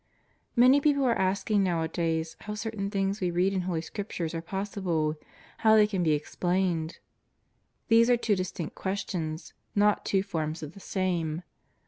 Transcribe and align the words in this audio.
Many 0.55 0.81
people 0.81 1.03
are 1.03 1.13
asking 1.13 1.61
nowadays 1.61 2.35
how 2.39 2.55
certain 2.55 2.89
things 2.89 3.21
we 3.21 3.29
read 3.29 3.53
in 3.53 3.61
Holy 3.61 3.81
Scriptures 3.81 4.33
are 4.33 4.41
possible, 4.41 5.13
how 5.59 5.75
they 5.75 5.85
^an 5.85 6.01
be 6.03 6.13
explained. 6.13 6.97
These 7.87 8.09
are 8.09 8.17
two 8.17 8.35
distinct 8.35 8.73
questions, 8.73 9.53
not 9.75 10.03
two 10.03 10.23
forms 10.23 10.63
of 10.63 10.73
the 10.73 10.79
same. 10.79 11.43